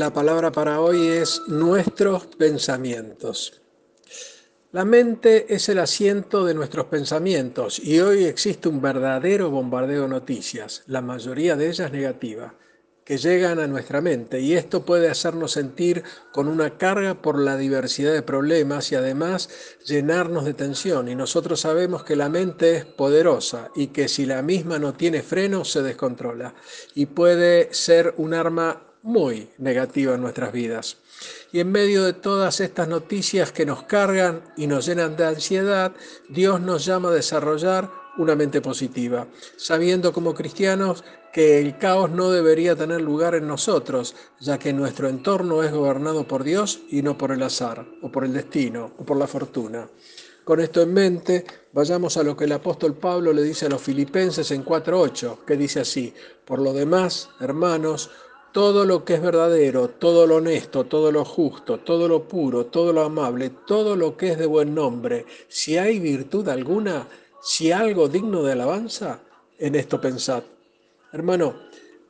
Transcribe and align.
La 0.00 0.14
palabra 0.14 0.50
para 0.50 0.80
hoy 0.80 1.08
es 1.08 1.42
nuestros 1.46 2.24
pensamientos. 2.24 3.60
La 4.72 4.86
mente 4.86 5.54
es 5.54 5.68
el 5.68 5.78
asiento 5.78 6.46
de 6.46 6.54
nuestros 6.54 6.86
pensamientos 6.86 7.78
y 7.78 8.00
hoy 8.00 8.24
existe 8.24 8.70
un 8.70 8.80
verdadero 8.80 9.50
bombardeo 9.50 10.04
de 10.04 10.08
noticias, 10.08 10.84
la 10.86 11.02
mayoría 11.02 11.54
de 11.54 11.68
ellas 11.68 11.92
negativas, 11.92 12.54
que 13.04 13.18
llegan 13.18 13.58
a 13.58 13.66
nuestra 13.66 14.00
mente 14.00 14.40
y 14.40 14.54
esto 14.54 14.86
puede 14.86 15.10
hacernos 15.10 15.52
sentir 15.52 16.02
con 16.32 16.48
una 16.48 16.78
carga 16.78 17.20
por 17.20 17.38
la 17.38 17.58
diversidad 17.58 18.14
de 18.14 18.22
problemas 18.22 18.90
y 18.92 18.94
además 18.94 19.50
llenarnos 19.84 20.46
de 20.46 20.54
tensión 20.54 21.08
y 21.08 21.14
nosotros 21.14 21.60
sabemos 21.60 22.04
que 22.04 22.16
la 22.16 22.30
mente 22.30 22.74
es 22.74 22.84
poderosa 22.86 23.70
y 23.76 23.88
que 23.88 24.08
si 24.08 24.24
la 24.24 24.40
misma 24.40 24.78
no 24.78 24.94
tiene 24.94 25.22
freno 25.22 25.66
se 25.66 25.82
descontrola 25.82 26.54
y 26.94 27.04
puede 27.04 27.74
ser 27.74 28.14
un 28.16 28.32
arma 28.32 28.86
muy 29.02 29.48
negativa 29.58 30.14
en 30.14 30.20
nuestras 30.20 30.52
vidas. 30.52 30.98
Y 31.52 31.60
en 31.60 31.72
medio 31.72 32.04
de 32.04 32.12
todas 32.12 32.60
estas 32.60 32.88
noticias 32.88 33.52
que 33.52 33.66
nos 33.66 33.84
cargan 33.84 34.42
y 34.56 34.66
nos 34.66 34.86
llenan 34.86 35.16
de 35.16 35.26
ansiedad, 35.26 35.92
Dios 36.28 36.60
nos 36.60 36.84
llama 36.84 37.08
a 37.08 37.12
desarrollar 37.12 37.90
una 38.18 38.36
mente 38.36 38.60
positiva, 38.60 39.26
sabiendo 39.56 40.12
como 40.12 40.34
cristianos 40.34 41.04
que 41.32 41.60
el 41.60 41.78
caos 41.78 42.10
no 42.10 42.30
debería 42.30 42.74
tener 42.74 43.00
lugar 43.00 43.34
en 43.34 43.46
nosotros, 43.46 44.16
ya 44.40 44.58
que 44.58 44.72
nuestro 44.72 45.08
entorno 45.08 45.62
es 45.62 45.72
gobernado 45.72 46.26
por 46.26 46.42
Dios 46.42 46.80
y 46.90 47.02
no 47.02 47.16
por 47.16 47.30
el 47.30 47.42
azar, 47.42 47.86
o 48.02 48.10
por 48.10 48.24
el 48.24 48.32
destino, 48.32 48.92
o 48.98 49.04
por 49.04 49.16
la 49.16 49.26
fortuna. 49.26 49.88
Con 50.44 50.60
esto 50.60 50.82
en 50.82 50.92
mente, 50.92 51.44
vayamos 51.72 52.16
a 52.16 52.24
lo 52.24 52.36
que 52.36 52.44
el 52.44 52.52
apóstol 52.52 52.94
Pablo 52.94 53.32
le 53.32 53.42
dice 53.42 53.66
a 53.66 53.68
los 53.68 53.80
filipenses 53.80 54.50
en 54.50 54.64
4.8, 54.64 55.44
que 55.44 55.56
dice 55.56 55.80
así, 55.80 56.12
por 56.44 56.60
lo 56.60 56.72
demás, 56.72 57.30
hermanos, 57.40 58.10
todo 58.52 58.84
lo 58.84 59.04
que 59.04 59.14
es 59.14 59.22
verdadero, 59.22 59.88
todo 59.88 60.26
lo 60.26 60.36
honesto, 60.36 60.84
todo 60.84 61.12
lo 61.12 61.24
justo, 61.24 61.78
todo 61.78 62.08
lo 62.08 62.24
puro, 62.24 62.66
todo 62.66 62.92
lo 62.92 63.02
amable, 63.02 63.50
todo 63.66 63.96
lo 63.96 64.16
que 64.16 64.32
es 64.32 64.38
de 64.38 64.46
buen 64.46 64.74
nombre, 64.74 65.26
si 65.48 65.78
hay 65.78 65.98
virtud 65.98 66.48
alguna, 66.48 67.06
si 67.42 67.70
algo 67.72 68.08
digno 68.08 68.42
de 68.42 68.52
alabanza, 68.52 69.20
en 69.58 69.74
esto 69.74 70.00
pensad. 70.00 70.42
Hermano, 71.12 71.54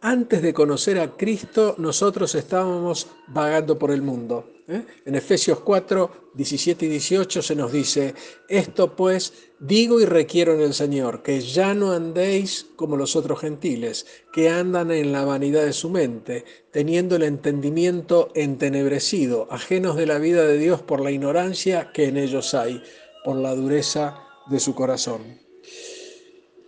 antes 0.01 0.41
de 0.43 0.55
conocer 0.55 0.99
a 0.99 1.17
Cristo, 1.17 1.75
nosotros 1.79 2.35
estábamos 2.35 3.09
vagando 3.29 3.79
por 3.79 3.91
el 3.91 4.01
mundo. 4.01 4.51
¿eh? 4.67 4.83
En 5.05 5.15
Efesios 5.15 5.61
4, 5.61 6.31
17 6.35 6.87
y 6.87 6.89
18 6.89 7.43
se 7.43 7.55
nos 7.55 7.71
dice, 7.71 8.15
esto 8.49 8.97
pues 8.97 9.33
digo 9.59 10.01
y 10.01 10.07
requiero 10.07 10.55
en 10.55 10.63
el 10.63 10.73
Señor, 10.73 11.23
que 11.23 11.41
ya 11.41 11.75
no 11.75 11.93
andéis 11.93 12.67
como 12.77 12.97
los 12.97 13.15
otros 13.15 13.41
gentiles, 13.41 14.07
que 14.33 14.49
andan 14.49 14.91
en 14.91 15.13
la 15.13 15.25
vanidad 15.25 15.65
de 15.65 15.75
su 15.75 15.91
mente, 15.91 16.45
teniendo 16.71 17.17
el 17.17 17.25
entendimiento 17.25 18.31
entenebrecido, 18.35 19.49
ajenos 19.51 19.97
de 19.97 20.07
la 20.07 20.19
vida 20.19 20.45
de 20.45 20.57
Dios 20.57 20.81
por 20.81 21.01
la 21.01 21.11
ignorancia 21.11 21.93
que 21.93 22.07
en 22.07 22.17
ellos 22.17 22.55
hay, 22.55 22.83
por 23.23 23.37
la 23.37 23.55
dureza 23.55 24.19
de 24.49 24.61
su 24.61 24.75
corazón. 24.75 25.41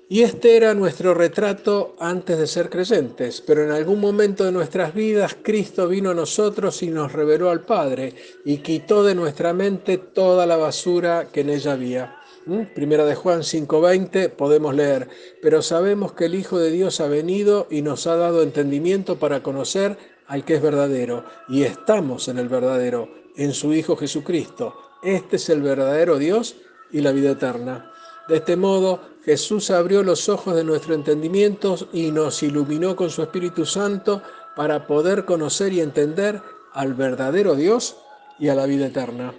Y 0.09 0.23
este 0.23 0.57
era 0.57 0.75
nuestro 0.75 1.15
retrato 1.15 1.97
antes 1.99 2.39
de 2.39 2.47
ser 2.47 2.69
creyentes, 2.69 3.41
pero 3.41 3.65
en 3.65 3.71
algún 3.71 4.01
momento 4.01 4.45
de 4.45 4.53
nuestras 4.53 4.93
vidas 4.93 5.37
Cristo 5.43 5.89
vino 5.89 6.11
a 6.11 6.15
nosotros 6.15 6.83
y 6.83 6.89
nos 6.89 7.13
reveló 7.13 7.49
al 7.49 7.63
Padre 7.63 8.15
y 8.45 8.59
quitó 8.59 9.05
de 9.05 9.15
nuestra 9.15 9.55
mente 9.55 9.97
toda 9.97 10.45
la 10.45 10.57
basura 10.57 11.29
que 11.33 11.41
en 11.41 11.51
ella 11.51 11.73
había. 11.73 12.17
¿Mm? 12.45 12.75
Primera 12.75 13.05
de 13.05 13.15
Juan 13.15 13.43
5:20 13.43 14.29
podemos 14.29 14.75
leer, 14.75 15.09
pero 15.41 15.63
sabemos 15.63 16.13
que 16.13 16.27
el 16.27 16.35
Hijo 16.35 16.59
de 16.59 16.71
Dios 16.71 17.01
ha 17.01 17.07
venido 17.07 17.69
y 17.71 17.83
nos 17.83 18.07
ha 18.07 18.17
dado 18.17 18.43
entendimiento 18.43 19.19
para 19.19 19.43
conocer 19.43 19.97
al 20.27 20.45
que 20.45 20.55
es 20.55 20.63
verdadero, 20.63 21.25
y 21.49 21.63
estamos 21.63 22.29
en 22.29 22.39
el 22.39 22.49
verdadero, 22.49 23.09
en 23.37 23.53
su 23.53 23.73
Hijo 23.75 23.97
Jesucristo. 23.97 24.75
Este 25.03 25.37
es 25.37 25.49
el 25.51 25.63
verdadero 25.63 26.19
Dios 26.19 26.57
y 26.91 27.01
la 27.01 27.13
vida 27.13 27.33
eterna. 27.33 27.93
De 28.29 28.37
este 28.37 28.57
modo, 28.57 29.01
Jesús 29.25 29.71
abrió 29.71 30.03
los 30.03 30.29
ojos 30.29 30.57
de 30.57 30.65
nuestro 30.65 30.95
entendimiento 30.95 31.77
y 31.93 32.11
nos 32.11 32.43
iluminó 32.43 32.97
con 32.97 33.11
su 33.11 33.23
Espíritu 33.23 33.65
Santo 33.65 34.23
para 34.57 34.87
poder 34.87 35.25
conocer 35.25 35.73
y 35.73 35.81
entender 35.81 36.43
al 36.73 36.95
verdadero 36.95 37.55
Dios 37.55 37.97
y 38.39 38.49
a 38.49 38.55
la 38.55 38.67
vida 38.67 38.87
eterna. 38.87 39.33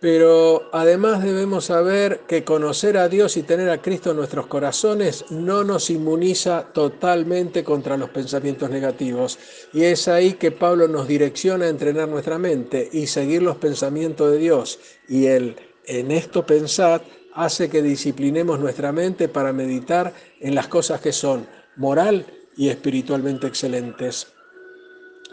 Pero 0.00 0.70
además 0.72 1.24
debemos 1.24 1.64
saber 1.66 2.20
que 2.28 2.44
conocer 2.44 2.96
a 2.96 3.08
Dios 3.08 3.36
y 3.36 3.42
tener 3.42 3.68
a 3.68 3.82
Cristo 3.82 4.12
en 4.12 4.18
nuestros 4.18 4.46
corazones 4.46 5.24
no 5.30 5.64
nos 5.64 5.90
inmuniza 5.90 6.68
totalmente 6.72 7.64
contra 7.64 7.96
los 7.96 8.08
pensamientos 8.10 8.70
negativos. 8.70 9.38
Y 9.72 9.82
es 9.82 10.06
ahí 10.06 10.34
que 10.34 10.52
Pablo 10.52 10.86
nos 10.86 11.08
direcciona 11.08 11.64
a 11.64 11.70
entrenar 11.70 12.08
nuestra 12.08 12.38
mente 12.38 12.88
y 12.92 13.08
seguir 13.08 13.42
los 13.42 13.56
pensamientos 13.56 14.30
de 14.30 14.38
Dios. 14.38 14.78
Y 15.08 15.26
él, 15.26 15.56
en 15.84 16.12
esto 16.12 16.46
pensad, 16.46 17.02
hace 17.34 17.68
que 17.68 17.82
disciplinemos 17.82 18.58
nuestra 18.58 18.92
mente 18.92 19.28
para 19.28 19.52
meditar 19.52 20.12
en 20.40 20.54
las 20.54 20.68
cosas 20.68 21.00
que 21.00 21.12
son 21.12 21.46
moral 21.76 22.26
y 22.56 22.68
espiritualmente 22.68 23.46
excelentes. 23.46 24.28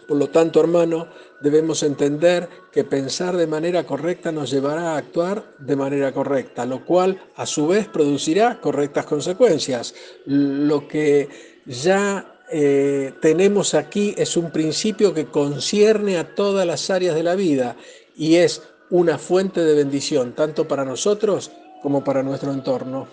Por 0.07 0.17
lo 0.17 0.29
tanto, 0.29 0.59
hermano, 0.59 1.07
debemos 1.41 1.81
entender 1.81 2.47
que 2.71 2.83
pensar 2.83 3.35
de 3.35 3.47
manera 3.47 3.85
correcta 3.85 4.31
nos 4.31 4.51
llevará 4.51 4.93
a 4.93 4.97
actuar 4.97 5.43
de 5.57 5.75
manera 5.75 6.11
correcta, 6.11 6.65
lo 6.65 6.85
cual 6.85 7.19
a 7.35 7.45
su 7.45 7.67
vez 7.67 7.87
producirá 7.87 8.61
correctas 8.61 9.05
consecuencias. 9.05 9.95
Lo 10.25 10.87
que 10.87 11.29
ya 11.65 12.39
eh, 12.51 13.13
tenemos 13.19 13.73
aquí 13.73 14.13
es 14.17 14.37
un 14.37 14.51
principio 14.51 15.13
que 15.13 15.25
concierne 15.25 16.17
a 16.17 16.35
todas 16.35 16.67
las 16.67 16.91
áreas 16.91 17.15
de 17.15 17.23
la 17.23 17.33
vida 17.33 17.75
y 18.15 18.35
es 18.35 18.61
una 18.91 19.17
fuente 19.17 19.61
de 19.61 19.73
bendición, 19.73 20.33
tanto 20.33 20.67
para 20.67 20.85
nosotros 20.85 21.51
como 21.85 22.03
para 22.03 22.23
nuestro 22.23 22.51
entorno. 22.51 23.07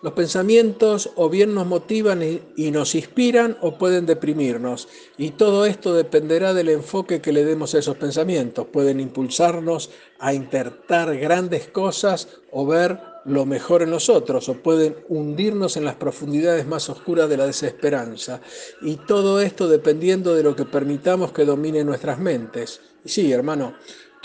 Los 0.00 0.14
pensamientos 0.14 1.10
o 1.14 1.28
bien 1.28 1.52
nos 1.52 1.66
motivan 1.66 2.22
y 2.56 2.70
nos 2.70 2.94
inspiran 2.94 3.58
o 3.60 3.76
pueden 3.76 4.06
deprimirnos. 4.06 4.88
Y 5.18 5.32
todo 5.32 5.66
esto 5.66 5.92
dependerá 5.92 6.54
del 6.54 6.70
enfoque 6.70 7.20
que 7.20 7.34
le 7.34 7.44
demos 7.44 7.74
a 7.74 7.80
esos 7.80 7.98
pensamientos. 7.98 8.68
Pueden 8.72 8.98
impulsarnos 8.98 9.90
a 10.18 10.32
intentar 10.32 11.18
grandes 11.18 11.68
cosas 11.68 12.28
o 12.50 12.64
ver 12.64 12.98
lo 13.26 13.44
mejor 13.44 13.82
en 13.82 13.90
nosotros 13.90 14.48
o 14.48 14.54
pueden 14.54 14.96
hundirnos 15.10 15.76
en 15.76 15.84
las 15.84 15.96
profundidades 15.96 16.66
más 16.66 16.88
oscuras 16.88 17.28
de 17.28 17.36
la 17.36 17.46
desesperanza. 17.46 18.40
Y 18.80 18.96
todo 18.96 19.38
esto 19.38 19.68
dependiendo 19.68 20.34
de 20.34 20.44
lo 20.44 20.56
que 20.56 20.64
permitamos 20.64 21.30
que 21.32 21.44
domine 21.44 21.84
nuestras 21.84 22.18
mentes. 22.18 22.80
Sí, 23.04 23.32
hermano, 23.32 23.74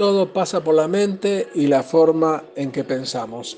todo 0.02 0.34
pasa 0.34 0.64
por 0.64 0.74
la 0.74 0.88
mente 0.88 1.50
y 1.54 1.68
la 1.68 1.84
forma 1.84 2.44
en 2.56 2.72
que 2.72 2.84
pensamos. 2.84 3.56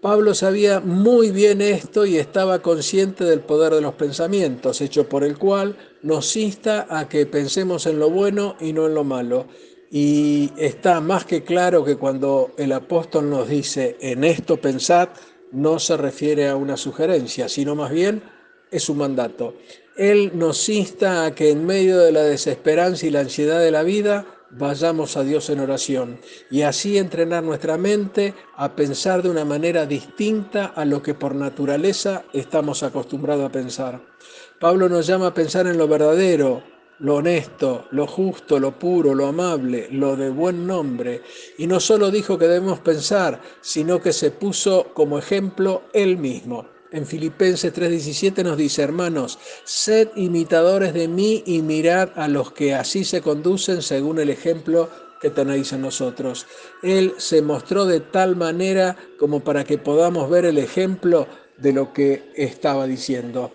Pablo 0.00 0.36
sabía 0.36 0.78
muy 0.78 1.32
bien 1.32 1.60
esto 1.60 2.06
y 2.06 2.16
estaba 2.16 2.62
consciente 2.62 3.24
del 3.24 3.40
poder 3.40 3.74
de 3.74 3.80
los 3.80 3.94
pensamientos, 3.94 4.80
hecho 4.80 5.08
por 5.08 5.24
el 5.24 5.38
cual 5.38 5.76
nos 6.00 6.36
insta 6.36 6.86
a 6.88 7.08
que 7.08 7.26
pensemos 7.26 7.86
en 7.86 7.98
lo 7.98 8.08
bueno 8.08 8.54
y 8.60 8.72
no 8.72 8.86
en 8.86 8.94
lo 8.94 9.02
malo. 9.02 9.46
Y 9.90 10.52
está 10.56 11.00
más 11.00 11.24
que 11.24 11.42
claro 11.42 11.84
que 11.84 11.96
cuando 11.96 12.52
el 12.56 12.70
apóstol 12.70 13.28
nos 13.28 13.48
dice 13.48 13.96
en 13.98 14.22
esto 14.22 14.58
pensad, 14.58 15.08
no 15.50 15.80
se 15.80 15.96
refiere 15.96 16.50
a 16.50 16.54
una 16.54 16.76
sugerencia, 16.76 17.48
sino 17.48 17.74
más 17.74 17.90
bien 17.90 18.22
es 18.70 18.88
un 18.88 18.98
mandato. 18.98 19.56
Él 19.96 20.30
nos 20.34 20.68
insta 20.68 21.24
a 21.24 21.34
que 21.34 21.50
en 21.50 21.66
medio 21.66 21.98
de 21.98 22.12
la 22.12 22.22
desesperanza 22.22 23.06
y 23.06 23.10
la 23.10 23.20
ansiedad 23.20 23.58
de 23.58 23.72
la 23.72 23.82
vida 23.82 24.24
vayamos 24.52 25.16
a 25.16 25.22
Dios 25.22 25.50
en 25.50 25.60
oración 25.60 26.20
y 26.50 26.62
así 26.62 26.98
entrenar 26.98 27.42
nuestra 27.42 27.76
mente 27.78 28.34
a 28.56 28.74
pensar 28.74 29.22
de 29.22 29.30
una 29.30 29.44
manera 29.44 29.86
distinta 29.86 30.66
a 30.66 30.84
lo 30.84 31.02
que 31.02 31.14
por 31.14 31.34
naturaleza 31.34 32.24
estamos 32.32 32.82
acostumbrados 32.82 33.46
a 33.46 33.52
pensar. 33.52 34.00
Pablo 34.60 34.88
nos 34.88 35.06
llama 35.06 35.28
a 35.28 35.34
pensar 35.34 35.66
en 35.66 35.78
lo 35.78 35.88
verdadero, 35.88 36.62
lo 37.00 37.16
honesto, 37.16 37.86
lo 37.90 38.06
justo, 38.06 38.60
lo 38.60 38.78
puro, 38.78 39.14
lo 39.14 39.26
amable, 39.26 39.88
lo 39.90 40.14
de 40.14 40.30
buen 40.30 40.66
nombre. 40.66 41.22
Y 41.58 41.66
no 41.66 41.80
solo 41.80 42.10
dijo 42.10 42.38
que 42.38 42.46
debemos 42.46 42.78
pensar, 42.78 43.40
sino 43.60 44.00
que 44.00 44.12
se 44.12 44.30
puso 44.30 44.92
como 44.94 45.18
ejemplo 45.18 45.82
él 45.92 46.16
mismo. 46.16 46.66
En 46.92 47.06
Filipenses 47.06 47.72
3:17 47.72 48.44
nos 48.44 48.58
dice, 48.58 48.82
hermanos, 48.82 49.38
sed 49.64 50.08
imitadores 50.14 50.92
de 50.92 51.08
mí 51.08 51.42
y 51.46 51.62
mirad 51.62 52.10
a 52.16 52.28
los 52.28 52.52
que 52.52 52.74
así 52.74 53.04
se 53.04 53.22
conducen 53.22 53.80
según 53.80 54.18
el 54.18 54.28
ejemplo 54.28 54.90
que 55.18 55.30
tenéis 55.30 55.72
en 55.72 55.80
nosotros. 55.80 56.46
Él 56.82 57.14
se 57.16 57.40
mostró 57.40 57.86
de 57.86 58.00
tal 58.00 58.36
manera 58.36 58.98
como 59.18 59.40
para 59.40 59.64
que 59.64 59.78
podamos 59.78 60.28
ver 60.28 60.44
el 60.44 60.58
ejemplo 60.58 61.26
de 61.56 61.72
lo 61.72 61.94
que 61.94 62.30
estaba 62.36 62.86
diciendo. 62.86 63.52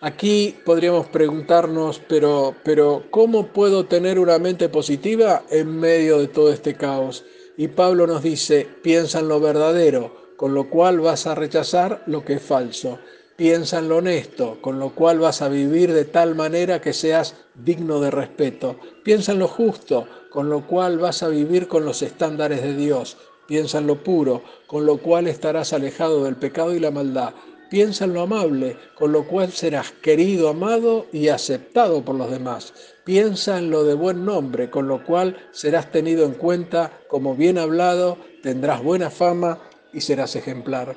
Aquí 0.00 0.56
podríamos 0.64 1.06
preguntarnos, 1.06 2.00
pero, 2.08 2.56
pero 2.64 3.04
¿cómo 3.10 3.46
puedo 3.46 3.86
tener 3.86 4.18
una 4.18 4.38
mente 4.38 4.68
positiva 4.68 5.44
en 5.50 5.78
medio 5.78 6.18
de 6.18 6.26
todo 6.26 6.52
este 6.52 6.74
caos? 6.74 7.24
Y 7.56 7.68
Pablo 7.68 8.08
nos 8.08 8.24
dice, 8.24 8.66
piensa 8.82 9.20
en 9.20 9.28
lo 9.28 9.38
verdadero 9.38 10.25
con 10.36 10.54
lo 10.54 10.68
cual 10.68 11.00
vas 11.00 11.26
a 11.26 11.34
rechazar 11.34 12.02
lo 12.06 12.24
que 12.24 12.34
es 12.34 12.42
falso. 12.42 12.98
Piensa 13.36 13.80
en 13.80 13.90
lo 13.90 13.98
honesto, 13.98 14.58
con 14.62 14.78
lo 14.78 14.94
cual 14.94 15.18
vas 15.18 15.42
a 15.42 15.48
vivir 15.48 15.92
de 15.92 16.06
tal 16.06 16.34
manera 16.34 16.80
que 16.80 16.94
seas 16.94 17.34
digno 17.54 18.00
de 18.00 18.10
respeto. 18.10 18.76
Piensa 19.04 19.32
en 19.32 19.40
lo 19.40 19.48
justo, 19.48 20.06
con 20.30 20.48
lo 20.48 20.66
cual 20.66 20.98
vas 20.98 21.22
a 21.22 21.28
vivir 21.28 21.68
con 21.68 21.84
los 21.84 22.00
estándares 22.00 22.62
de 22.62 22.74
Dios. 22.74 23.18
Piensa 23.46 23.78
en 23.78 23.86
lo 23.86 24.02
puro, 24.02 24.42
con 24.66 24.86
lo 24.86 24.98
cual 24.98 25.26
estarás 25.26 25.74
alejado 25.74 26.24
del 26.24 26.36
pecado 26.36 26.74
y 26.74 26.80
la 26.80 26.90
maldad. 26.90 27.34
Piensa 27.68 28.04
en 28.04 28.14
lo 28.14 28.22
amable, 28.22 28.76
con 28.94 29.12
lo 29.12 29.26
cual 29.26 29.52
serás 29.52 29.90
querido, 29.90 30.48
amado 30.48 31.06
y 31.12 31.28
aceptado 31.28 32.04
por 32.04 32.14
los 32.14 32.30
demás. 32.30 32.72
Piensa 33.04 33.58
en 33.58 33.70
lo 33.70 33.84
de 33.84 33.94
buen 33.94 34.24
nombre, 34.24 34.70
con 34.70 34.88
lo 34.88 35.04
cual 35.04 35.36
serás 35.50 35.92
tenido 35.92 36.24
en 36.24 36.32
cuenta 36.32 37.00
como 37.08 37.34
bien 37.34 37.58
hablado, 37.58 38.18
tendrás 38.42 38.82
buena 38.82 39.10
fama 39.10 39.60
y 39.96 40.02
serás 40.02 40.36
ejemplar. 40.36 40.94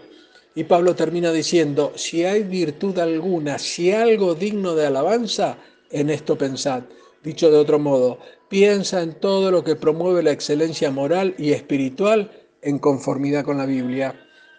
Y 0.54 0.66
Pablo 0.66 0.94
termina 0.94 1.32
diciendo, 1.32 1.94
si 1.96 2.26
hay 2.26 2.44
virtud 2.44 3.00
alguna, 3.00 3.58
si 3.58 3.94
algo 3.94 4.36
digno 4.36 4.76
de 4.76 4.86
alabanza, 4.86 5.58
en 5.90 6.10
esto 6.10 6.38
pensad. 6.38 6.84
Dicho 7.24 7.50
de 7.50 7.58
otro 7.58 7.80
modo, 7.80 8.20
piensa 8.50 9.02
en 9.02 9.14
todo 9.14 9.52
lo 9.52 9.64
que 9.64 9.78
promueve 9.78 10.22
la 10.22 10.32
excelencia 10.32 10.92
moral 10.92 11.34
y 11.38 11.54
espiritual 11.54 12.32
en 12.62 12.78
conformidad 12.78 13.46
con 13.46 13.58
la 13.58 13.66
Biblia. 13.66 14.16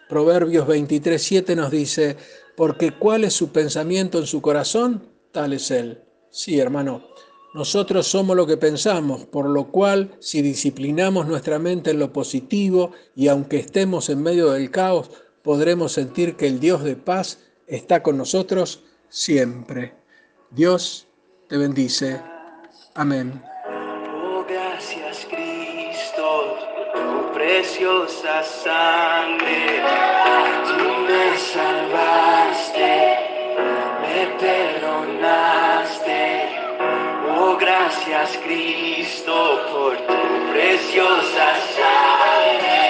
Proverbios 0.09 0.65
23, 0.65 1.55
nos 1.55 1.69
dice, 1.69 2.17
porque 2.57 2.91
cuál 2.97 3.23
es 3.23 3.33
su 3.33 3.51
pensamiento 3.51 4.17
en 4.17 4.25
su 4.25 4.41
corazón, 4.41 5.07
tal 5.31 5.53
es 5.53 5.69
él. 5.69 6.01
Sí, 6.31 6.59
hermano, 6.59 7.09
nosotros 7.53 8.07
somos 8.07 8.35
lo 8.35 8.47
que 8.47 8.55
pensamos, 8.55 9.25
por 9.25 9.49
lo 9.49 9.65
cual 9.65 10.15
si 10.19 10.41
disciplinamos 10.41 11.27
nuestra 11.27 11.59
mente 11.59 11.91
en 11.91 11.99
lo 11.99 12.13
positivo 12.13 12.91
y 13.15 13.27
aunque 13.27 13.57
estemos 13.57 14.09
en 14.09 14.23
medio 14.23 14.51
del 14.51 14.71
caos, 14.71 15.11
podremos 15.41 15.91
sentir 15.91 16.35
que 16.35 16.47
el 16.47 16.59
Dios 16.59 16.83
de 16.83 16.95
paz 16.95 17.39
está 17.67 18.01
con 18.03 18.17
nosotros 18.17 18.83
siempre. 19.09 19.93
Dios 20.49 21.07
te 21.49 21.57
bendice. 21.57 22.21
Amén. 22.95 23.43
Oh, 23.67 24.45
gracias 24.47 25.27
Cristo 25.29 26.57
tu 26.93 27.33
preciosa 27.33 28.43
sangre. 28.43 29.81
Tú 30.67 30.83
me 31.07 31.37
salvaste, 31.37 33.17
me 34.01 34.39
perdonaste. 34.39 35.40
Gracias 37.91 38.37
Cristo 38.45 39.59
por 39.69 39.97
tu 39.97 40.51
preciosa 40.53 41.55
sangre. 41.75 42.80